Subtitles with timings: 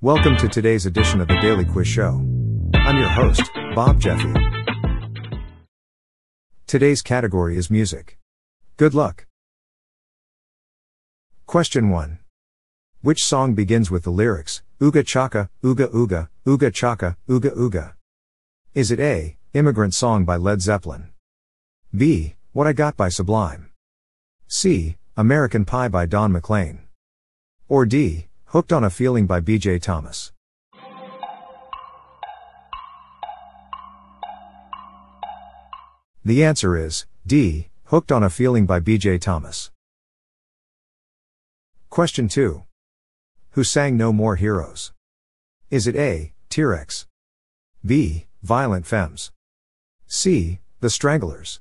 [0.00, 2.24] Welcome to today's edition of the Daily Quiz Show.
[2.72, 3.42] I'm your host,
[3.74, 4.32] Bob Jeffy.
[6.68, 8.16] Today's category is music.
[8.76, 9.26] Good luck.
[11.46, 12.20] Question 1.
[13.02, 17.94] Which song begins with the lyrics, Ooga Chaka, Ooga Ooga, Ooga Chaka, Ooga Ooga?
[18.74, 21.10] Is it A, Immigrant Song by Led Zeppelin?
[21.92, 23.72] B, What I Got by Sublime?
[24.46, 26.82] C, American Pie by Don McLean?
[27.68, 30.32] Or D, Hooked on a Feeling by BJ Thomas?
[36.24, 39.70] The answer is D, Hooked on a Feeling by BJ Thomas.
[41.90, 42.62] Question 2.
[43.50, 44.94] Who sang No More Heroes?
[45.70, 47.06] Is it A, T-Rex?
[47.84, 49.30] B, Violent Femmes?
[50.06, 51.60] C, The Stranglers?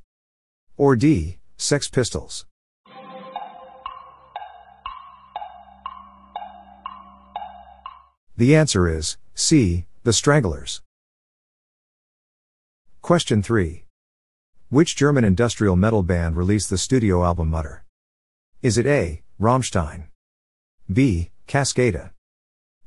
[0.78, 2.47] Or D, Sex Pistols?
[8.38, 10.84] The answer is C, The Stranglers.
[13.02, 13.84] Question 3.
[14.70, 17.84] Which German industrial metal band released the studio album Mutter?
[18.62, 20.10] Is it A, Rammstein?
[20.92, 22.12] B, Cascada?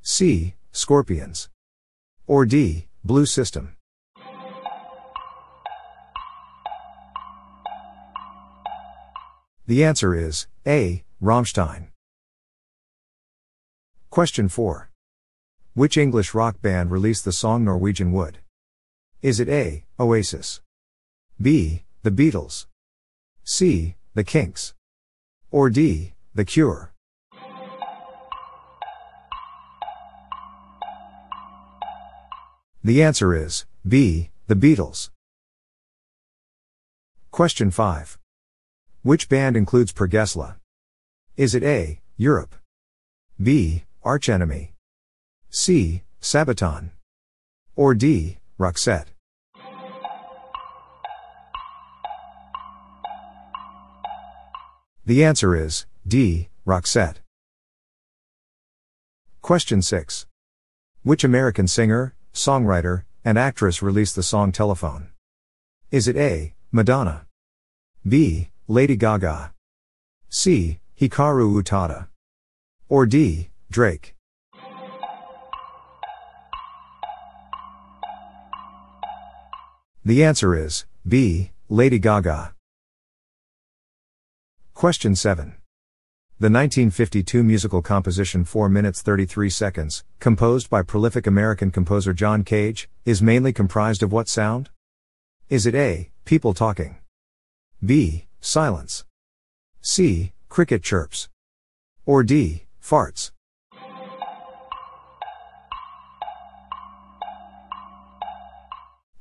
[0.03, 1.49] C, Scorpions?
[2.29, 3.75] Or D, Blue System?
[9.67, 11.89] The answer is A, Rammstein.
[14.11, 14.90] Question 4.
[15.75, 18.39] Which English rock band released the song Norwegian Wood?
[19.23, 20.61] Is it A, Oasis?
[21.41, 22.67] B, The Beatles?
[23.45, 24.75] C, The Kinks?
[25.53, 26.93] Or D, The Cure?
[32.83, 35.11] The answer is B, The Beatles.
[37.31, 38.19] Question 5.
[39.03, 40.57] Which band includes Per Gessle?
[41.37, 42.57] Is it A, Europe?
[43.41, 44.73] B, Arch Enemy?
[45.53, 46.91] C, Sabaton?
[47.75, 49.09] Or D, Roxette?
[55.05, 57.17] The answer is D, Roxette.
[59.43, 60.27] Question 6.
[61.03, 65.09] Which American singer, songwriter, and actress released the song Telephone?
[65.91, 67.27] Is it A, Madonna?
[68.07, 69.53] B, Lady Gaga?
[70.29, 72.07] C, Hikaru Utada?
[72.89, 74.15] Or D, Drake?
[80.03, 82.55] The answer is B, Lady Gaga.
[84.73, 85.57] Question 7.
[86.39, 92.89] The 1952 musical composition 4 minutes 33 seconds, composed by prolific American composer John Cage,
[93.05, 94.71] is mainly comprised of what sound?
[95.51, 96.97] Is it A, people talking?
[97.85, 99.05] B, silence?
[99.83, 101.29] C, cricket chirps?
[102.07, 103.33] Or D, farts?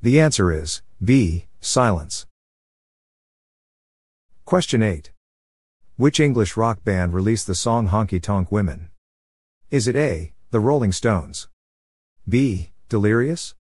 [0.01, 2.25] The answer is B, silence.
[4.45, 5.11] Question 8.
[5.97, 8.91] Which English rock band released the song Honky Tonk Women?
[9.69, 11.49] Is it A, The Rolling Stones?
[12.27, 13.55] B, Delirious?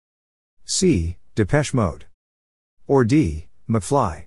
[0.64, 2.06] C, Depeche Mode?
[2.88, 4.24] Or D, McFly?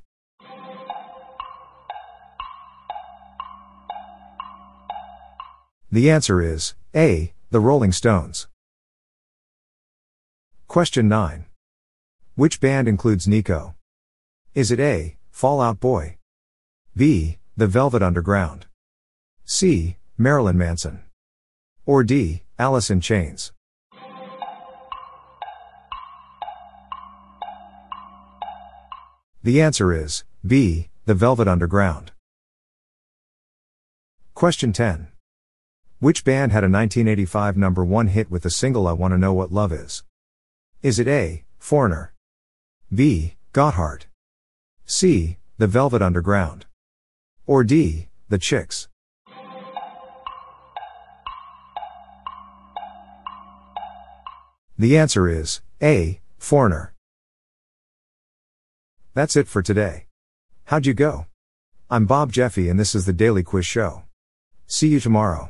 [5.91, 8.47] The answer is A, The Rolling Stones.
[10.69, 11.43] Question 9.
[12.37, 13.73] Which band includes Nico?
[14.53, 16.17] Is it A, Fallout Boy?
[16.95, 18.67] B, the Velvet Underground.
[19.43, 19.97] C.
[20.19, 20.99] Marilyn Manson.
[21.87, 22.43] Or D.
[22.59, 23.53] Alice in Chains.
[29.41, 30.89] The answer is B.
[31.05, 32.11] The Velvet Underground.
[34.35, 35.07] Question 10.
[35.97, 39.51] Which band had a 1985 number 1 hit with the single I Wanna Know What
[39.51, 40.03] Love Is?
[40.83, 41.43] Is it A.
[41.57, 42.13] Foreigner?
[42.93, 43.35] B.
[43.53, 44.03] Gotthard?
[44.85, 45.35] C.
[45.57, 46.67] The Velvet Underground?
[47.45, 48.87] Or D, the chicks.
[54.79, 56.93] The answer is A, foreigner.
[59.13, 60.05] That's it for today.
[60.65, 61.25] How'd you go?
[61.89, 64.03] I'm Bob Jeffy and this is the Daily Quiz Show.
[64.65, 65.49] See you tomorrow.